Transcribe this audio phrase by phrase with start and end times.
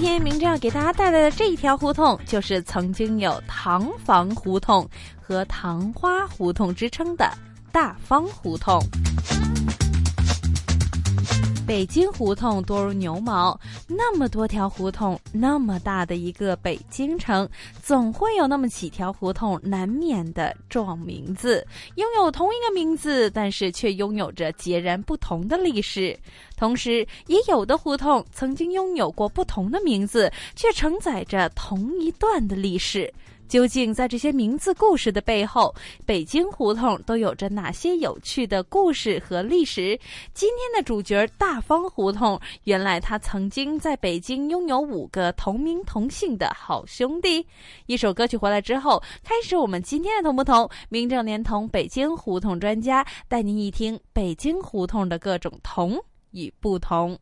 [0.00, 4.88] 今天明正要给大家带来的这一条胡同，就是曾经有“糖房胡同”
[5.20, 7.30] 和“糖花胡同”之称的
[7.70, 8.82] 大方胡同。
[11.70, 13.56] 北京胡同多如牛毛，
[13.86, 17.48] 那么多条胡同，那么大的一个北京城，
[17.80, 26.18] 总会有那么几条胡同难免的撞名字，拥有同一个名字，但是却拥有着截然不同的历史。
[26.56, 33.14] 同时，也有的胡同曾经拥有过不同的名字，却承载着同一段的历史。
[33.50, 35.74] 究竟在这些名字故事的背后，
[36.06, 39.98] 北京胡同都有着哪些有趣的故事和历史？
[40.32, 47.44] 今天的主角大方胡同，原来他曾经在北京拥有五个同名同姓的好兄弟。
[47.86, 50.70] 一首歌曲回来之后，开始我们今天的同不同？
[50.88, 55.98] 名正连同北京胡同专家带您一听北京胡同的各种同
[56.30, 57.18] 与不同。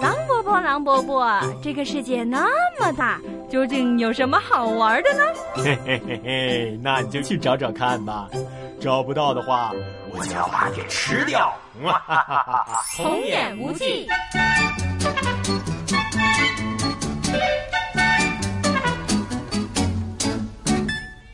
[0.00, 0.16] 狼
[0.60, 2.46] 狼伯伯，这个世界那
[2.80, 5.22] 么大，究竟有什么好玩的呢？
[5.56, 8.28] 嘿嘿嘿嘿，那你就去找找看吧。
[8.80, 9.72] 找不到的话，
[10.10, 11.52] 我就要把你给吃掉。
[11.82, 14.06] 哈哈哈哈童言无忌。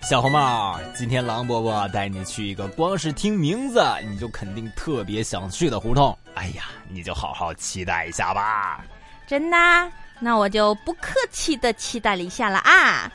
[0.09, 6.17] 小红帽，今天狼伯伯带你去一个光是听名字你就肯定特别想去的胡同。
[6.35, 8.85] 哎呀，你就好好期待一下吧。
[9.31, 9.57] 真的？
[10.19, 13.09] 那我就不客气的期待了一下了啊。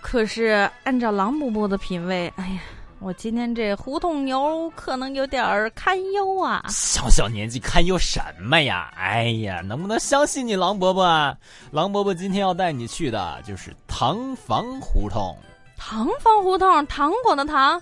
[0.00, 2.60] 可是按照狼伯伯的品味，哎呀，
[3.00, 6.62] 我今天这胡同牛可能有点儿堪忧啊。
[6.68, 8.92] 小小年纪堪忧什么呀？
[8.96, 11.36] 哎呀，能不能相信你狼伯伯？
[11.72, 15.36] 狼伯伯今天要带你去的就是唐房胡同。
[15.78, 17.80] 糖坊胡同，糖果的糖，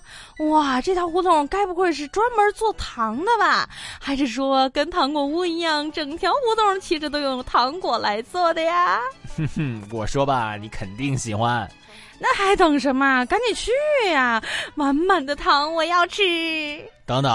[0.49, 3.67] 哇，这条胡同该不会是专门做糖的吧？
[3.99, 8.99] 还是说跟糖果屋一样，整条胡同其实都用糖果来做的呀？
[9.35, 11.69] 哼哼，我说吧，你肯定喜欢。
[12.19, 13.25] 那还等什么？
[13.25, 13.71] 赶紧去
[14.11, 14.41] 呀！
[14.75, 16.23] 满满的糖，我要吃。
[17.05, 17.31] 等等，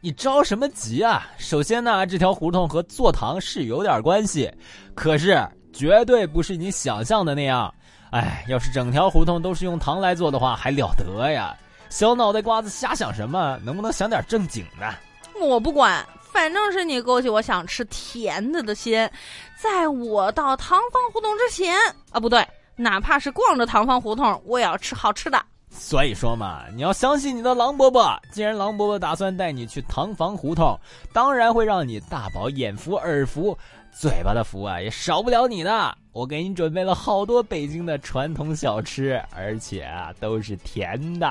[0.00, 1.26] 你着什么急啊？
[1.38, 4.50] 首先呢，这条胡同和做糖是有点关系，
[4.94, 7.72] 可是绝对不是你想象的那样。
[8.10, 11.56] 哎，要是整条胡同都是用糖来做的话，还了得呀！
[11.88, 13.58] 小脑袋瓜子瞎想什么？
[13.62, 14.94] 能不能想点正经的？
[15.40, 19.08] 我不管，反正是你勾起我想吃甜的的心。
[19.56, 21.76] 在我到糖坊胡同之前
[22.10, 25.40] 啊，不对，哪怕是逛着糖坊胡同，我也要吃好吃的。
[25.70, 28.18] 所以说嘛，你要相信你的狼伯伯。
[28.32, 30.78] 既然狼伯伯打算带你去糖坊胡同，
[31.12, 33.56] 当然会让你大饱眼福、耳福。
[33.98, 35.96] 嘴巴的福啊，也少不了你的。
[36.12, 41.26] 我给你准备了好多北京的传统小吃，而且啊都是甜的。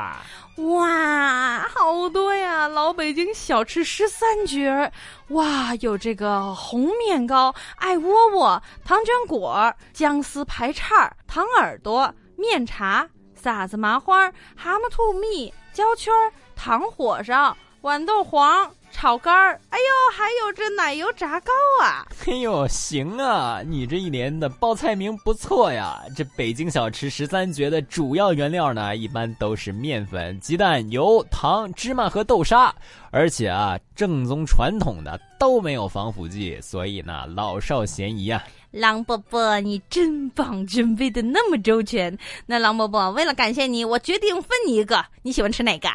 [0.58, 2.68] 哇，好多呀！
[2.68, 4.92] 老北京小吃十三绝，
[5.28, 16.12] 哇，有这个红面糕、艾窝窝、糖卷果、姜丝排叉、糖耳朵、面茶、撒子麻花、蛤蟆兔蜜、焦圈、
[16.56, 18.68] 糖火烧、豌豆黄。
[18.98, 19.86] 炒肝儿，哎呦，
[20.16, 21.52] 还有这奶油炸糕
[21.82, 22.08] 啊！
[22.26, 26.02] 哎呦，行啊，你这一年的报菜名不错呀。
[26.16, 32.74] 这北京小吃十三绝的主要原料呢，一般都是面粉、鸡蛋、油、糖、芝麻和豆沙，
[33.12, 38.42] 而且啊，正宗传统的都没有防腐剂，所以呢，老少咸宜啊。
[38.72, 42.18] 狼伯伯，你真棒，准备的那么周全。
[42.46, 45.90] 那狼伯伯，为了感谢你，我决定分你一个，你喜欢吃哪个？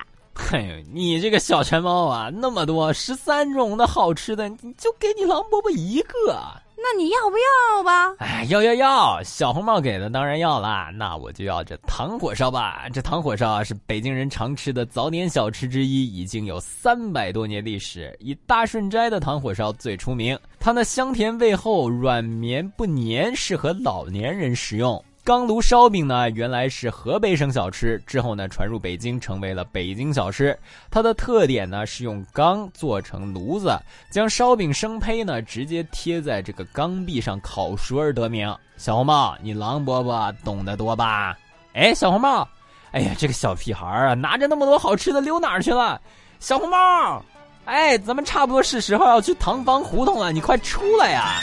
[0.49, 6.37] 嘿，你这个小馋猫啊，那么多十三种的好吃的，你就给你狼伯伯一个。
[6.83, 8.15] 那你要不要吧？
[8.21, 9.23] 哎，要要要！
[9.23, 10.91] 小红帽给的当然要啦。
[10.95, 12.89] 那我就要这糖火烧吧。
[12.91, 18.17] 这糖火烧啊，是北京人常吃的早点小吃之一，已经有三百多年历史。
[18.19, 25.05] 以大顺斋的糖火烧最出名，它那香甜味厚，软绵不粘，适合老年人食用。
[25.31, 30.59] 钢炉烧饼呢，原来是河北省小吃，之后呢传入北京，成为了北京小吃。
[30.91, 33.79] 它的特点呢是用钢做成炉子，
[34.11, 38.53] 将烧饼生胚呢直接贴在这个钢壁上烤熟而得名。
[38.77, 41.39] 小红帽，你狼伯伯懂得多吧？
[41.75, 42.49] 哎，小红帽，
[42.91, 46.01] 哎呀，这个小屁孩儿啊，拿着那么多好吃的溜哪儿去了？
[46.41, 47.25] 小红帽，
[47.67, 51.41] 哎，咱们差不多是时候要去唐房胡同了，你快出来呀！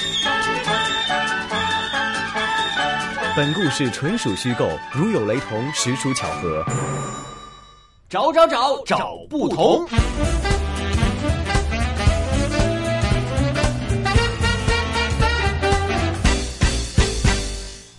[3.38, 6.66] 本故事纯属虚构，如有雷同，实属巧合。
[8.10, 9.86] 找找找找不同。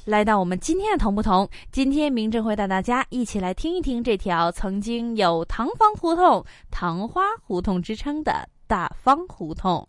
[0.06, 9.86] 来到我们今天的同不同，今天明正会带大家一起来听一听这条曾经有“唐房胡同”“糖花胡同”之称的大方胡同。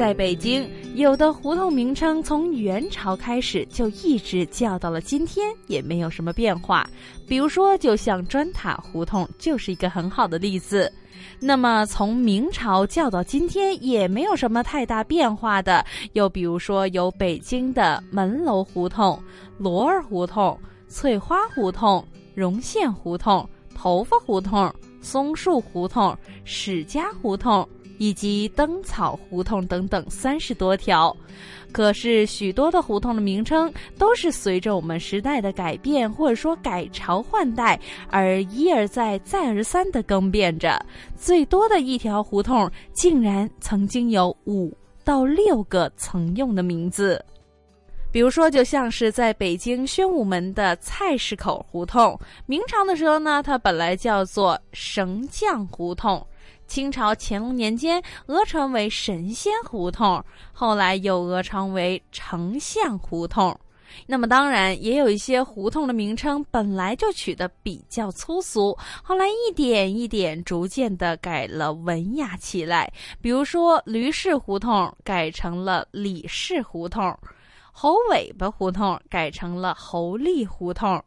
[0.00, 6.88] 在北京，有的胡同名称从元朝开始就一直叫到了今天，也没有什么变化。
[7.28, 10.90] 比如说，就像砖塔胡同就是一个很好的例子。
[11.38, 19.22] 那么从明朝叫到今天也没有什么太大变化的，又比如说有北京的门楼胡同、
[19.58, 20.58] 罗儿胡同、
[20.88, 22.02] 翠花胡同、
[22.34, 27.68] 绒线胡同、头发胡同、松树胡同、史家胡同。
[28.00, 31.14] 以及灯草胡同等等三十多条，
[31.70, 40.82] 可是许多的胡同的名称都是随着我们时代的改变，或者说改朝换代而一而再、再而三的更变着。
[41.14, 44.74] 最多的一条胡同竟然曾经有五
[45.04, 47.22] 到六个曾用的名字，
[48.10, 56.26] 比如说，就像是在北京宣武门的菜市口胡同，明朝的时候呢，它本来叫做绳匠胡同。
[56.70, 63.58] 清朝乾隆年间，讹传为神仙胡同，后来又讹传为丞相胡同。
[64.06, 72.88] 那么，当然也有一些胡同的名称本来就取得比较粗俗，后来一点一点逐渐的改了文雅起来。
[73.20, 77.18] 比如说，驴市胡同改成了李氏胡同，
[77.72, 81.04] 猴尾巴胡同改成了猴力胡同，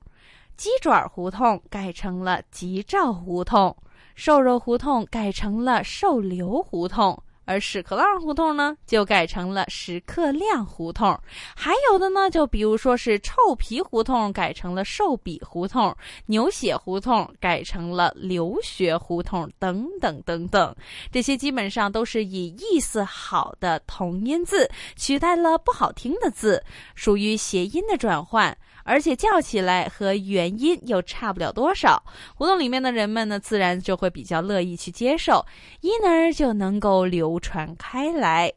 [0.57, 3.73] 鸡爪胡同改成了吉兆胡同。
[4.15, 11.19] 瘦肉胡同改成了瘦流胡同，而屎壳郎胡同呢，就改成了屎壳亮胡同。
[11.55, 15.95] 还有的呢，就比如说是臭皮胡同改成了瘦笔胡同，
[16.27, 20.73] 牛血胡同改成了流血胡同，等等等等。
[21.11, 26.63] 这些基本上都是以意思好的同音字取代了不好听的字，
[26.95, 28.55] 属于谐音的转换。
[28.83, 32.03] 而且叫起来和原音又差不了多少，
[32.35, 35.45] 胡同里面的人们呢，自然就会比较乐意去接受，
[35.81, 38.51] 因而就能够流传开来。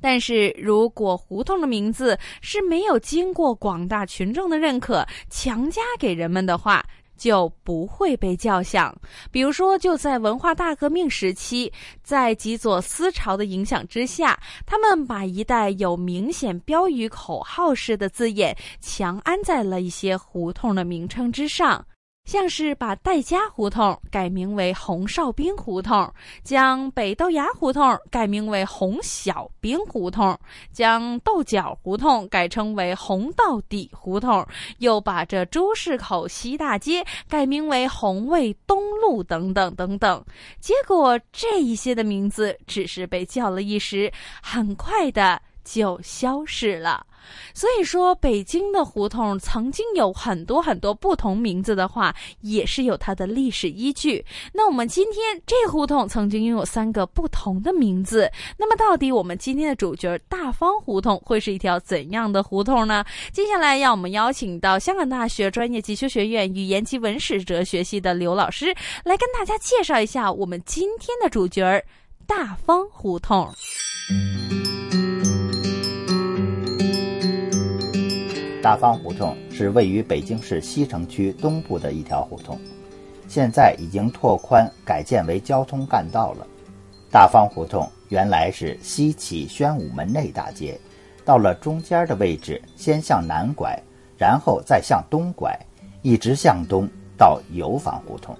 [0.00, 6.84] 但是如果胡同的名字是没有经过广大群众的认可，强加给人们的话，
[7.20, 8.96] 就不会被叫响。
[9.30, 11.70] 比如说，就在文化大革命时期，
[12.02, 21.84] 在极左思潮的影响之下，他们把一带有明显标语口号式的字眼强安在了一些胡同的名称之上。
[22.24, 26.08] 像是把戴家胡同改名为红哨兵胡同，
[26.44, 30.38] 将北豆芽胡同改名为红小兵胡同，
[30.72, 34.46] 将豆角胡同改称为红到底胡同，
[34.78, 40.24] 又把这朱市口西大街改名为红卫东路等等等等。
[40.60, 47.06] 结果这一些的名字只是被叫了一时，很快的就消失了。
[47.54, 54.24] 所以说，北京的胡同曾经有很多很多不同名字的话，也是有它的历史依据。
[54.52, 63.04] 那我们今天这胡同曾经拥有三个不同的名字，那么到底我们今天的主角大方胡同会是一条怎样的胡同呢？
[63.32, 68.74] 接下来，让我们邀请到香港大学专业技修学院语言及文史哲学系的刘老师
[69.04, 71.84] 来跟大家介绍一下我们今天的主角
[72.26, 73.48] 大方胡同。
[78.62, 82.60] 大方胡同是位于北京市西城区东部的一条胡同，
[83.26, 86.46] 现在已经拓宽改建为交通干道了。
[87.10, 90.78] 大方胡同原来是西起宣武门内大街，
[91.24, 93.82] 到了中间的位置，先向南拐，
[94.18, 95.58] 然后再向东拐，
[96.02, 96.86] 一直向东
[97.16, 98.36] 到油坊胡同。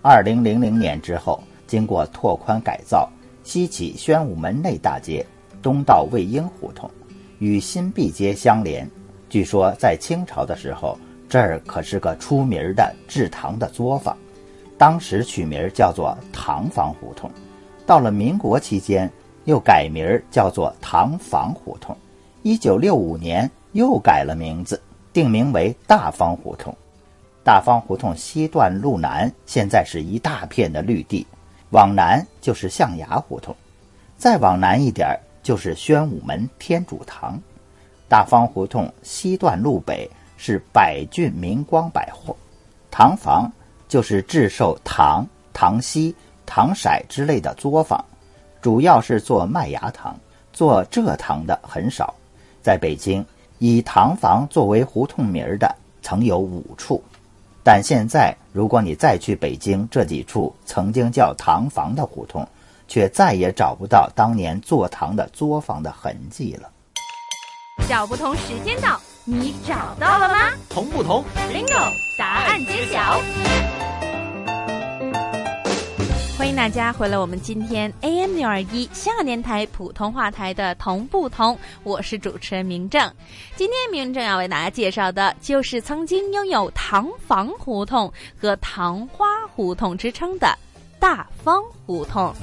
[0.00, 3.10] 二零零零年之后，经过拓宽改造，
[3.42, 5.26] 西起宣武门内大街，
[5.60, 6.88] 东到魏婴胡同，
[7.40, 8.88] 与新毕街相连。
[9.28, 14.16] 据说在清朝的时候，这儿可是个出名的制糖的作坊，
[14.78, 17.30] 当时取名叫做糖坊胡同。
[17.86, 19.10] 到了民国期间，
[19.44, 21.96] 又改名叫做糖坊胡同。
[22.42, 24.80] 一九六五年又改了名字，
[25.12, 26.74] 定名为大方胡同。
[27.44, 31.26] 大方胡同西段路南现在是一大片的绿地，
[31.70, 33.54] 往南就是象牙胡同，
[34.16, 37.38] 再往南一点就是宣武门天主堂。
[38.08, 42.34] 大方胡同西段路北是百骏明光百货，
[42.90, 43.52] 堂房
[43.86, 46.14] 就是制售糖、糖稀、
[46.46, 48.02] 糖色之类的作坊，
[48.62, 50.18] 主要是做麦芽糖，
[50.52, 52.14] 做蔗糖的很少。
[52.62, 53.24] 在北京，
[53.58, 57.02] 以糖房作为胡同名儿的曾有五处，
[57.62, 62.46] 但现在如果你再去北京这几处曾经叫糖房的胡同，
[62.86, 66.70] 却再也找不到当年做糖的作坊的痕迹了。
[67.88, 70.52] 小不同时间到，你找到了吗？
[70.68, 71.90] 同不同？Bingo！
[72.18, 73.18] 答案揭晓。
[76.36, 83.10] 欢迎大家回来，我们今天 AM 六二一香港电台普通话台的同不同，我是主持人明正。
[83.56, 89.24] 今天明正要为大家介绍的就是曾经拥有糖房胡同和糖花
[89.56, 90.54] 胡同之称的
[91.00, 92.34] 大方胡同。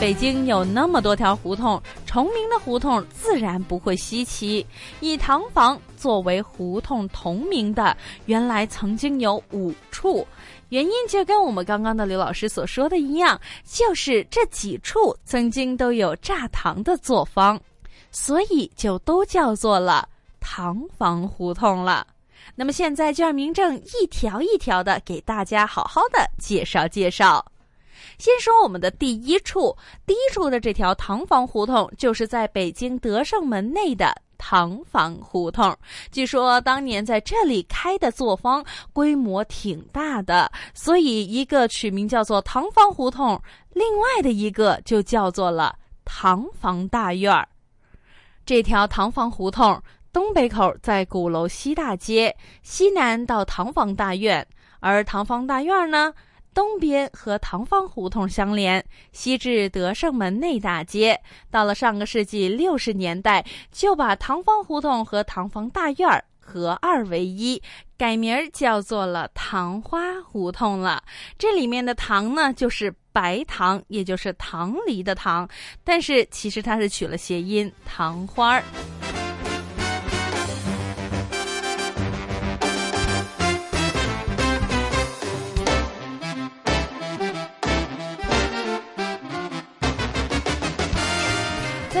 [0.00, 4.64] 北京有那么多条胡同，重名的胡同自然不会稀奇。
[5.00, 10.24] 以唐房作为胡同同名的，原来曾经有五处，
[10.68, 17.60] 原因就跟我们刚刚的刘老师所说的一样，就是这几处曾经都有榨糖的作坊，
[18.12, 22.06] 所以就都叫做了糖房胡同了。
[22.54, 27.44] 那么现在就让明正一条一条的给大家好好的介绍介绍。
[28.16, 35.76] 先说我们的第一处，第一处的这条唐房胡同，就是在北京德胜门内的唐房胡同。
[36.10, 43.40] 据说当年在这里开的作坊规模挺大的，所以一个取名叫做唐房胡同，
[43.72, 47.46] 另外的一个就叫做了唐房大院儿。
[48.46, 49.80] 这条唐房胡同
[50.12, 54.46] 东北口在鼓楼西大街，西南到唐房大院，
[54.80, 56.14] 而唐房大院呢？
[56.54, 61.18] 东边和唐坊胡同相连，西至德胜门内大街。
[61.50, 67.62] 到了上个世纪六十年代，就把唐坊胡同和唐坊大院合二为一，
[67.96, 71.02] 改名叫做了糖花胡同了。
[71.38, 75.48] 这里面的“糖”呢，就是白糖，也就是糖梨的“糖”，
[75.84, 78.64] 但是其实它是取了谐音“糖花儿”。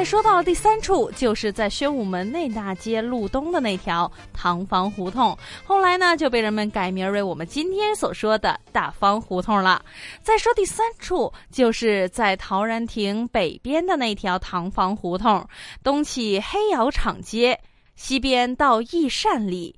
[0.08, 5.36] 说到了第三处，就是在宣武门内大街路东的那条唐房胡同，
[5.66, 9.84] 后来呢就被人们改名为我们今天所说的大方胡同了。
[10.22, 15.46] 再说第三处，就是在陶然亭北边的那条唐房胡同，
[15.84, 17.60] 东起黑窑厂街，
[17.94, 19.76] 西边到义善里。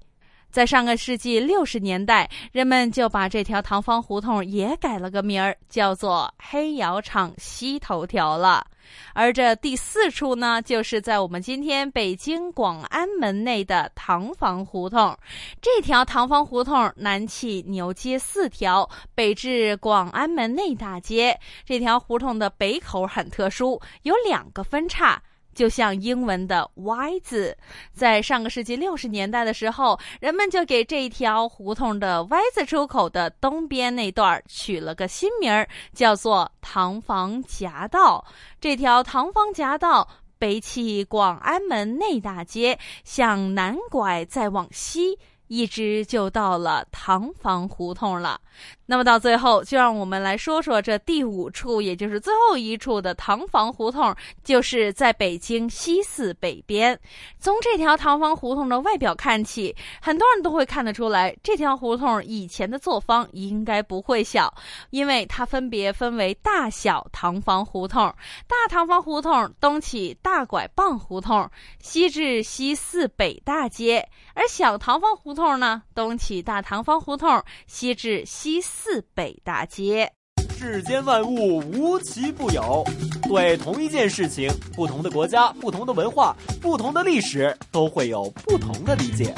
[0.50, 8.66] 在上个世纪六十年代，人们就把这条唐坊胡同也改了个名儿，叫做黑窑厂西头条了。
[9.14, 15.16] 而这第四处呢，就是在我们今天北京广安门内的唐房胡同。
[15.62, 21.38] 这条唐房胡同南起牛街四条，北至广安门内大街。
[21.64, 25.22] 这条胡同的北口很特殊，有两个分叉。
[25.54, 27.56] 就像英文的 Y 字，
[27.92, 38.24] 在上个世纪六十年代的时候，人们就给这一条胡同的 Y 字出口的东边那段取了个新名儿，叫做唐坊夹道。
[38.60, 40.06] 这条唐坊夹道
[40.38, 45.18] 北起广安门内大街，向南拐，再往西。
[45.50, 48.40] 一直就到了糖坊胡同了，
[48.86, 54.14] 那么到最后，就让我们来说说这第五处，也就是最后一处的糖坊胡同，
[54.44, 56.96] 就是在北京西四北边。
[57.40, 64.54] 从这条糖坊胡同的外表看起，很多人都会看得出来，这条胡同以前的作坊应该不会小，
[64.90, 68.02] 因为它分别分为大小糖坊胡同。
[68.46, 75.39] 大糖坊胡同东起大拐棒胡同，西至西四北大街，而小糖坊胡同。
[75.40, 80.12] 通呢，东起大唐方胡同，西至西四北大街。
[80.58, 82.84] 世间万物无奇不有，
[83.22, 89.34] 对同一件事情，不同的国家、不同的文化、不同的历史，都会有不同的理解。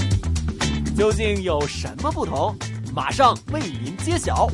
[0.96, 2.52] 究竟有什么不同？
[2.92, 4.48] 马上为您揭晓。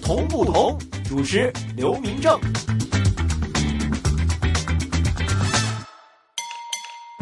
[0.00, 0.78] 同不同？
[1.04, 2.40] 主持刘明正。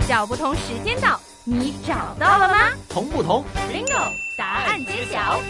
[0.07, 1.19] 小不同时间到。
[1.47, 2.71] 你找到了吗？
[2.89, 4.11] 同不同？Bingo！
[4.39, 5.41] 答案揭晓。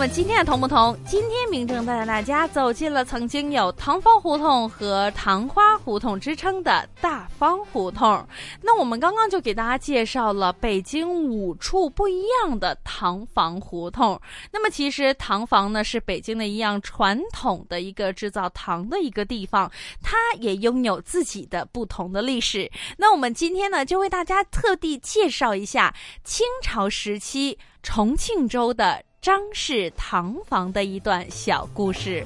[0.00, 0.96] 们今天的同不同？
[1.04, 8.26] 今天明正带着大家走进了曾经有唐方胡同和糖花胡同之称的大方胡同。
[8.62, 14.18] 那我们刚刚就给大家介绍了北京五处不一样的糖房胡同。
[14.50, 22.72] 那么其实糖房呢是北京的一样传统的一个制造糖的一个地方，它也拥有自己的不同的历史。
[22.96, 29.04] 那我们今天呢就为大家特地介绍一下清朝时期重庆州的。
[29.22, 32.24] 张氏堂房的一段小故事。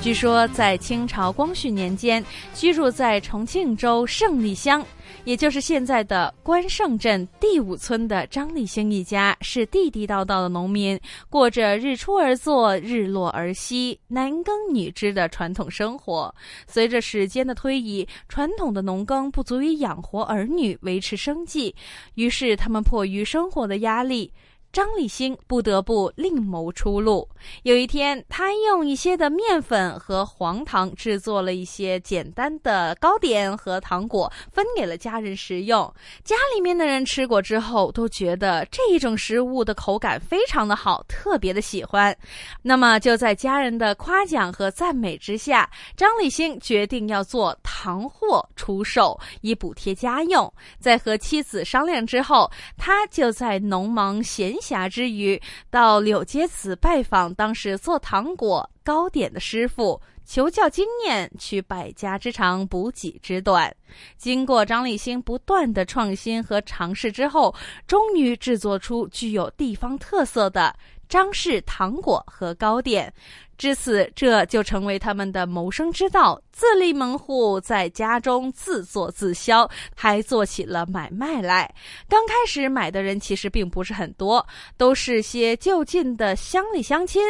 [0.00, 2.24] 据说，在清朝光绪年间，
[2.54, 4.82] 居住在重庆州胜利乡。
[5.30, 16.34] 也就是现在的关胜镇第五村的张立兴一家，是地地道道的农民，过着日出而作、日落而息、男耕女织的传统生活。
[16.66, 21.72] 随着时间的推移，传统的农耕不足以养活儿女、维持生计，
[22.16, 24.32] 于是他们迫于生活的压力。
[24.72, 27.28] 张立兴不得不另谋出路。
[27.64, 35.92] 有一天，他用一些的面粉和黄糖制作了一些简单的糕点和糖果，分给了家人食用。
[36.22, 42.16] 家里面的人吃过之后，都觉得这一种食物的口感非常的好，特别的喜欢。
[42.62, 50.52] 那么，就在家人的夸奖和赞美之下，张立兴决定要做糖货出售，以补贴家用。
[50.78, 54.59] 在和妻子商量之后，他就在农忙闲。
[54.60, 55.40] 暇之余，
[55.70, 63.74] 到柳街子拜访当时做糖果糕点的师傅，求教经验，取百家之长，补己之短。
[64.16, 67.54] 经过张立新不断的创新和尝试之后，
[67.86, 70.74] 终于制作出具有地方特色的
[71.08, 73.12] 张氏糖果和糕点。
[73.60, 76.40] 至此，这就成为他们的谋生之道。
[76.50, 81.70] 自立门户，在家中自作自销，还做起了买卖来。
[82.08, 84.46] 刚开始买的人其实并不是很多，
[84.78, 87.22] 都是些就近的乡里乡亲。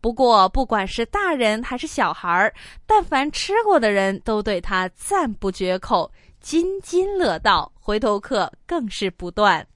[0.00, 2.50] 不过，不管是大人还是小孩，
[2.86, 6.10] 但凡吃过的人都对他赞不绝口，
[6.40, 9.66] 津津乐道，回头客更是不断。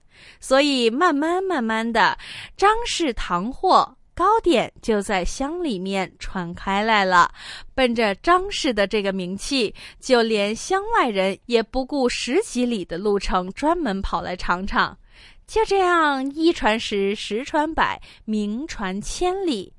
[0.41, 2.17] 所以，慢慢慢慢的，
[2.57, 3.95] 张氏糖货。
[4.19, 7.31] 糕点就在乡里面传开来了，
[7.73, 14.99] 奔着张氏的这个名气，就连乡外人也不顾十几里的路程，专门跑来尝尝。
[15.47, 19.73] 就这样，一传十，十传百，名传千里。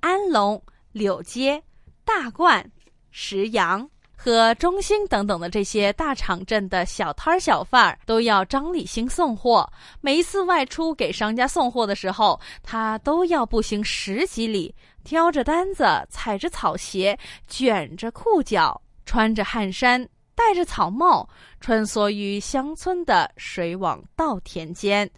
[0.00, 1.62] 安龙、柳街、
[2.02, 2.72] 大观、
[3.10, 3.90] 石阳。
[4.24, 9.68] 和中兴等等的这些大厂镇的小摊小贩儿都要张立兴送货。
[10.00, 20.08] 每一次外出给商家送货的时候，他都要步行十几里，挑着担子，踩着草鞋，卷着裤脚，穿着汗衫。
[20.34, 21.28] 戴着草帽，
[21.62, 25.08] 穿梭于乡村的水网稻田间，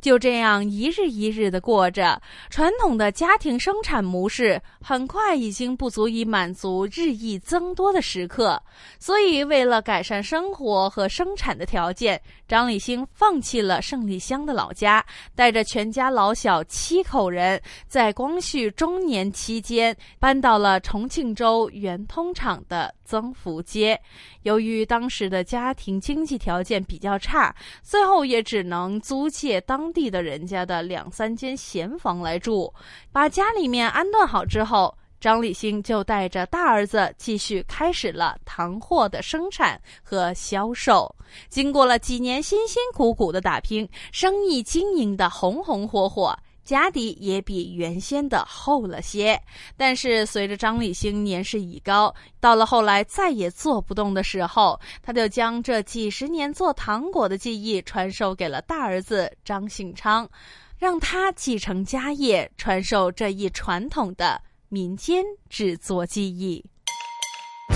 [0.00, 2.20] 就这样一日一日的过着。
[2.48, 8.60] 传统的家庭生产模式很快已经不足以满足日益增多的食客，
[8.98, 24.00] 所以为了改善生活和生产的条件，张立兴放弃了胜利乡的老家，带着全家老小七口人，在光绪中年期间搬到了重庆州圆通厂的增福街。
[24.42, 32.72] 由于当时的家庭经济条件比较差，最后也只能租借当地的人家的两三间闲房来住。
[33.10, 41.12] 把家里面安顿好之后，张立兴就带着大儿子继续开始了糖货的生产和销售。
[41.48, 46.38] 经过了几年辛辛苦苦的打拼，生意经营的红红火火。
[46.70, 49.42] 家底也比原先的厚了些，
[49.76, 60.30] 但是随着张立兴年事已高，到了后来再也做不动的时候，他就将这几十年做糖果的技艺传授给了大儿子张信昌，
[60.78, 66.64] 让他继承家业，传授这一传统的民间制作技艺。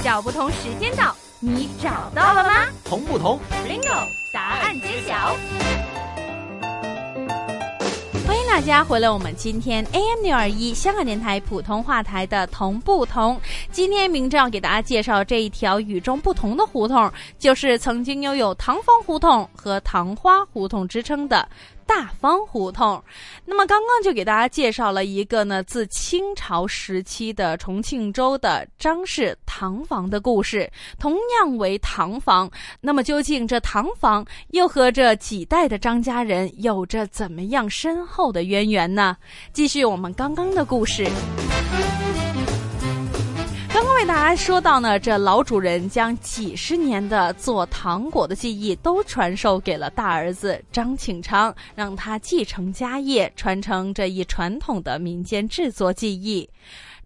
[0.04, 2.68] 小不同时间到，你找到了吗？
[2.84, 5.36] 同不同？Bingo，答案揭晓。
[8.54, 13.36] 大家回来，我们今天 AM 六二一香港电台普通话台的同不同。
[13.72, 21.48] 今天明正要给大家介绍这一条与众不同的胡同，就是曾经拥有糖坊胡同和糖花胡同之称的。
[21.86, 23.02] 大方胡同，
[23.44, 32.50] 那么刚刚就给大家介绍了一个呢，自清朝时期的重庆州的张氏糖房的故事，同样为糖房。
[32.80, 39.16] 那么究竟这糖房又和这几代的张家人有着怎么样深厚的渊源呢？
[39.52, 41.06] 继续我们刚刚的故事。
[43.74, 56.48] 刚刚为大家说到呢，这老主人将几十年的做糖果的技艺都传授给了大儿子张庆昌，让他继承家业，传承这一传统的民间制作技艺。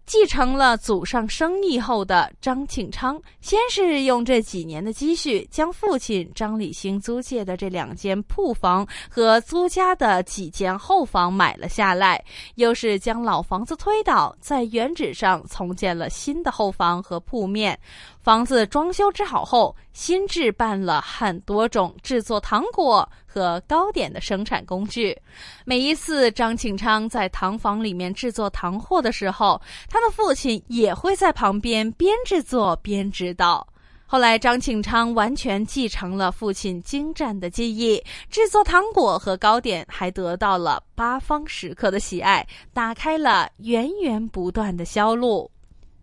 [0.09, 12.19] 继承了祖上生意后的张庆昌，先是用这几年的积蓄，将父亲张立兴租借的这两间铺房和租家的几间后房买了下来，
[12.55, 17.79] 又是将老房子推倒，在原址上重建了新的后房和铺面。
[18.21, 25.17] 房子装修之好后，新置办了很多种制作糖果和糕点的生产工具。
[25.63, 33.65] 每一次张庆昌在糖房里面制作糖货的时候，他的父亲也会在旁边边制作边指导。
[34.05, 45.49] 后来，张庆昌完全继承了父亲精湛的技艺，制作糖果和糕点还得到了八方食客的喜爱，打开了源源不断的销路。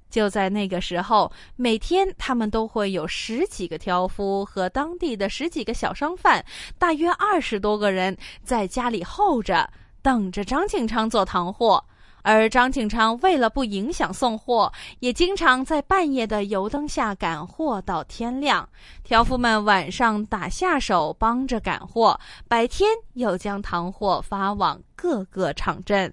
[0.09, 6.45] 就在那个时候，每天他们都会有十几个挑夫和当地的十几个小商贩，
[6.79, 9.69] 大约二十多个人在家里候着，
[10.03, 11.85] 等着张庆昌做糖货。
[12.23, 18.69] 而张庆昌为了不影响送货，也经常在半夜的油灯下赶货到天亮。
[19.05, 26.13] 挑夫们晚上打下手帮着赶货，白天又将糖货发往各个场镇。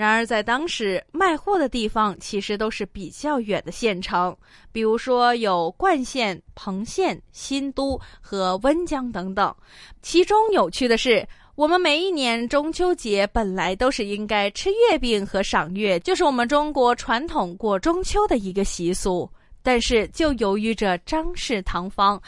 [0.00, 4.34] 然而，在当时卖货的地方其实都是比较远的县城，
[4.72, 9.54] 比如说有冠县、彭县、新都和温江等等。
[10.00, 11.22] 其中有趣的是，
[11.54, 19.30] 我们每一年中秋节本来都是应该吃月饼和赏月，就是我们中国传统过中秋的一个习俗。
[19.62, 22.20] 但是，就由于这张氏糖坊，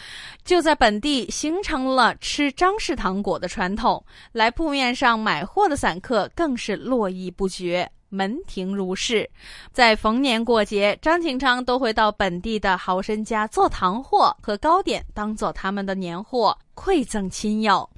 [0.44, 4.04] 就在本地形成了吃张氏糖果的传统。
[4.32, 9.28] 来铺面上买货的散客更是络绎不绝，门庭如市。
[9.72, 17.88] 在逢年过节，张庆昌都会到本地的豪绅家做糖货和糕点，当做他们的年货馈赠亲友。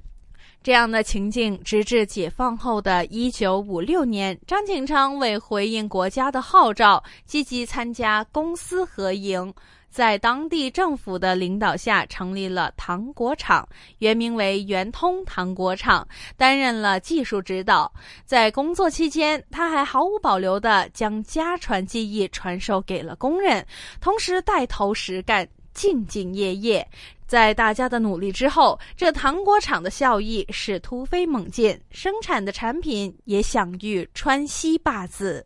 [0.65, 9.53] 这样的情境，直至解放后的一九五六年，张景昌为回应国家的号召，积极参加公私合营，
[9.91, 17.93] 在当地政府的领导下成立了糖果厂，原名为圆通糖果厂，担任了技术指导。
[18.25, 23.63] 在工作期间，他还毫无保留地将家传技艺传授给了工人，
[24.01, 26.87] 同时带头实干，兢兢业业。
[27.27, 35.45] 在大家的努力之后，这糖果厂的效益是突飞猛进，生产的产品也享誉川西八字。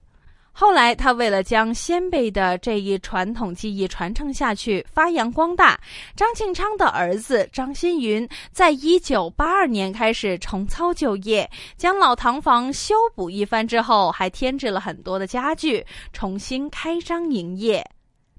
[0.51, 5.79] 后来，他为了将先辈的这一传统技艺传承下去、发扬光大，
[6.17, 17.81] 张庆昌的儿子张新云在一九八二年开始重操旧业，将老糖房修补一番之后，还添置了很多的家具，重新开张营业。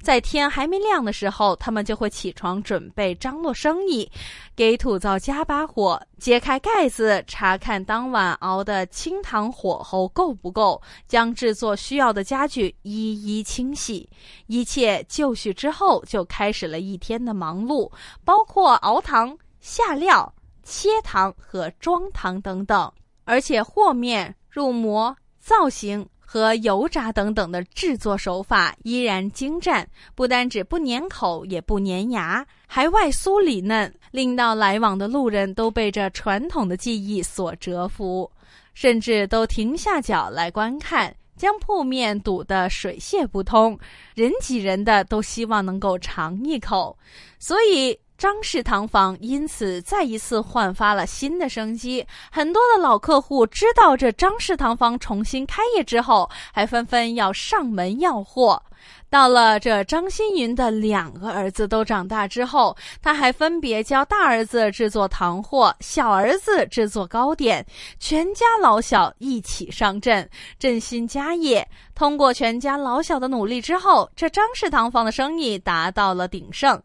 [0.03, 4.11] 在天还没亮的时候，他们就会起床准备张罗生意，
[4.57, 14.09] 给土灶加把火，揭开盖子查看当晚熬的清糖火候够不够，将制作需要的家具一一清洗。
[14.47, 17.91] 一切就绪之后，就开始了一天的忙碌，
[18.25, 20.33] 包括熬糖、下料、
[20.63, 22.91] 切糖和装糖等等，
[23.25, 26.09] 而且和面、入模、造型。
[26.33, 38.31] 和油炸等等的制作手法依然精湛，不单只不粘口，也不粘牙，还外酥里嫩，令到来往的路人都被这传统的技艺所折服，
[38.75, 43.77] 甚至都停下脚来观看，将铺面堵得水泄不通，
[44.15, 46.97] 人挤人的都希望能够尝一口，
[47.41, 47.99] 所以。
[48.21, 58.63] 张氏糖坊因此再一次焕发了新的生机，很多的老客户知道这张氏糖坊重新开业之后，还纷纷要上门要货。
[59.09, 67.65] 到了这张新云的两个儿子都长大之后，他还分别教大儿子制作糖货，小儿子制作糕点，
[67.99, 70.29] 全家老小一起上阵，
[70.59, 71.67] 振兴家业。
[71.95, 76.79] 通过全家老小的努力之后，这张氏糖坊的生意达到了鼎盛。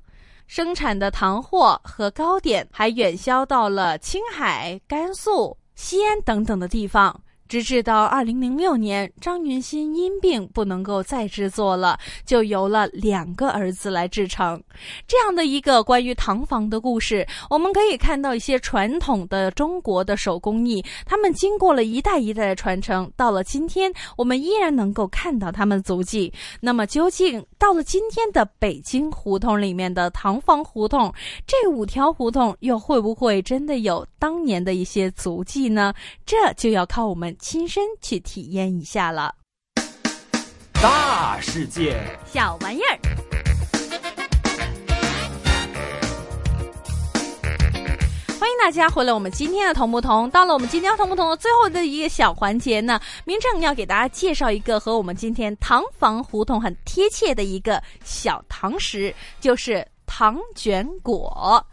[0.47, 7.24] 生产的糖货和糕点还远销到了青海、甘肃、西安等等的地方。
[7.47, 14.61] 直至到二零零六年，张云新因病不能够再制作了，就由了两个儿子来制成。
[15.07, 26.33] 这样的一个关于糖坊的故事，我们可以看到一些传统的中国的手工艺，他们经过了一代一代的传承，到了今天，我们依然能够看到他们足迹。
[26.59, 31.13] 那么，究竟到了今天的北京胡同里面的糖坊胡同，
[31.45, 35.93] 这五条胡同又会不会真的有当年的一些足迹呢？
[36.25, 37.34] 这就要靠我们。
[37.35, 39.33] 亲身去体验一下了。
[40.73, 41.97] 大世界。
[42.25, 42.99] 小玩意儿，
[48.39, 61.65] 欢迎大家回来，我们今天的同不同，到了我们今天同不同的最后的一个小环节呢，明正要给大家介绍一个和我们今天糖房胡同很贴切的一个小糖食，就是糖卷果。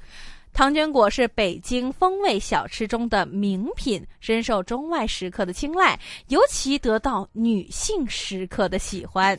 [0.53, 9.39] 糖卷果是北京风味小吃中的名品，深受中外食客的青睐，尤其得到女性食客的喜欢。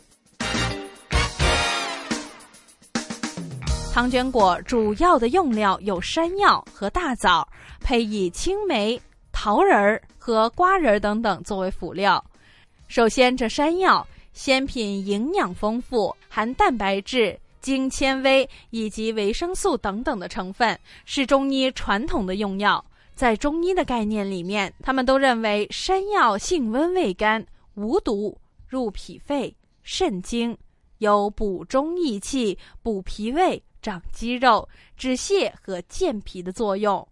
[3.93, 7.47] 糖卷果主要的用料有山药和大枣，
[7.79, 8.99] 配以青梅、
[9.31, 12.23] 桃仁儿和瓜仁儿等等作为辅料。
[12.87, 22.85] 首先，这山药鲜品营养丰富，含蛋白质、精纤维以及维生素等等的成分，是中医传统的用药。
[23.15, 27.45] 在中医的概念里面，他们都认为山药性温味甘，
[27.75, 30.57] 无毒，入脾肺、肾经，
[30.97, 37.07] 有补中益气、补脾胃、长肌肉、止泻和健脾的作用。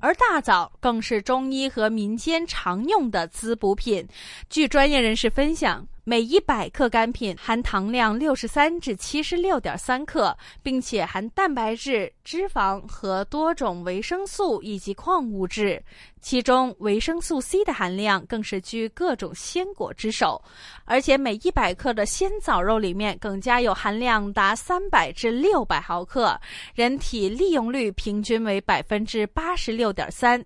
[0.00, 4.06] 而大枣更是中医和民间常用的滋补品。
[4.50, 15.82] 据专业人士分享，每一百克干品含糖量六十三至七十六点三克，并且含蛋白质、脂肪和多种维生素以及矿物质。
[16.20, 20.42] 其中维生素 C 的含量更是居各种鲜果之首，
[20.84, 26.38] 而且每一百克的鲜枣肉里面更加有含量达三百至六百毫克，
[26.74, 30.44] 人体利用率平均为百分之八十六点三。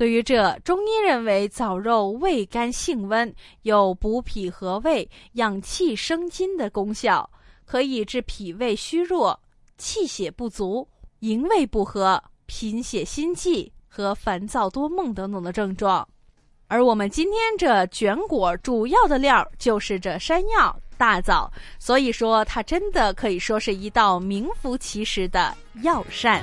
[0.00, 3.30] 对于这，中医认为枣肉味甘性温，
[3.64, 7.28] 有补脾和胃、养气生津的功效，
[7.66, 9.38] 可以治脾胃虚弱、
[9.76, 16.08] 气血不足、营卫不和、贫血心悸和烦躁多梦等等的症状。
[16.66, 26.42] 而我们今天这卷果主要的料就是这山药、大枣，所以说它真的可以说是一道名副其实的药膳。